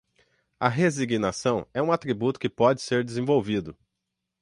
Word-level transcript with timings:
A 0.59 0.67
resignação 0.67 1.67
é 1.75 1.79
um 1.79 1.91
atributo 1.91 2.39
que 2.39 2.49
pode 2.49 2.81
ser 2.81 3.03
desenvolvido 3.03 3.77